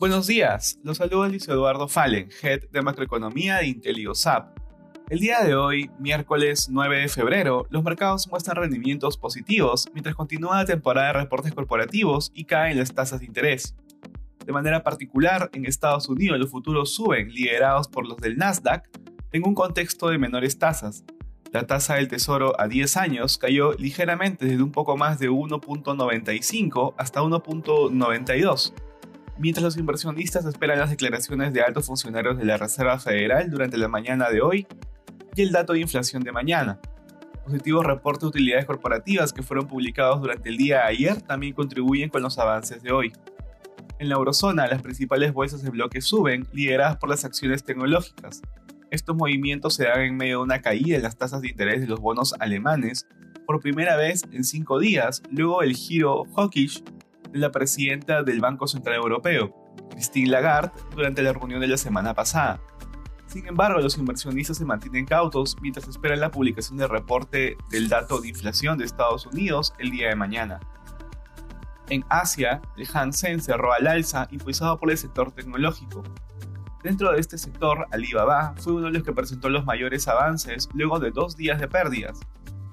[0.00, 4.58] Buenos días, los saluda Luis Eduardo Fallen, Head de Macroeconomía de IntelioSAP.
[5.10, 10.56] El día de hoy, miércoles 9 de febrero, los mercados muestran rendimientos positivos mientras continúa
[10.56, 13.76] la temporada de reportes corporativos y caen las tasas de interés.
[14.46, 18.88] De manera particular, en Estados Unidos los futuros suben, liderados por los del Nasdaq,
[19.32, 21.04] en un contexto de menores tasas.
[21.52, 26.94] La tasa del tesoro a 10 años cayó ligeramente desde un poco más de 1.95
[26.96, 28.72] hasta 1.92
[29.40, 33.88] mientras los inversionistas esperan las declaraciones de altos funcionarios de la Reserva Federal durante la
[33.88, 34.66] mañana de hoy
[35.34, 36.78] y el dato de inflación de mañana.
[37.46, 42.22] Positivos reportes de utilidades corporativas que fueron publicados durante el día ayer también contribuyen con
[42.22, 43.12] los avances de hoy.
[43.98, 48.42] En la eurozona, las principales bolsas de bloque suben, lideradas por las acciones tecnológicas.
[48.90, 51.86] Estos movimientos se dan en medio de una caída en las tasas de interés de
[51.86, 53.06] los bonos alemanes
[53.46, 56.84] por primera vez en cinco días, luego del giro hawkish
[57.32, 59.54] la presidenta del Banco Central Europeo,
[59.90, 62.60] Christine Lagarde, durante la reunión de la semana pasada.
[63.26, 68.20] Sin embargo, los inversionistas se mantienen cautos mientras esperan la publicación del reporte del dato
[68.20, 70.58] de inflación de Estados Unidos el día de mañana.
[71.90, 76.02] En Asia, el Hansen cerró al alza impulsado por el sector tecnológico.
[76.82, 80.98] Dentro de este sector, Alibaba fue uno de los que presentó los mayores avances luego
[80.98, 82.18] de dos días de pérdidas.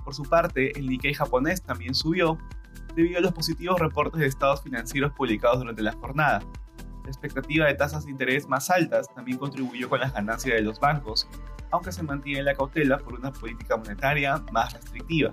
[0.03, 2.37] Por su parte, el Nikkei japonés también subió
[2.97, 6.39] debido a los positivos reportes de estados financieros publicados durante la jornada.
[7.03, 10.79] La expectativa de tasas de interés más altas también contribuyó con las ganancias de los
[10.79, 11.29] bancos,
[11.69, 15.31] aunque se mantiene la cautela por una política monetaria más restrictiva.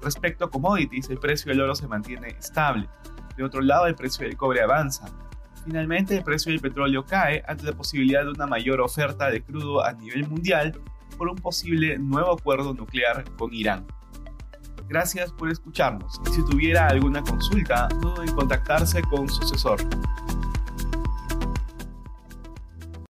[0.00, 2.88] Respecto a commodities, el precio del oro se mantiene estable.
[3.36, 5.06] De otro lado, el precio del cobre avanza.
[5.64, 9.84] Finalmente, el precio del petróleo cae ante la posibilidad de una mayor oferta de crudo
[9.84, 10.80] a nivel mundial
[11.18, 13.84] por un posible nuevo acuerdo nuclear con Irán.
[14.88, 19.80] Gracias por escucharnos si tuviera alguna consulta, no en contactarse con su asesor.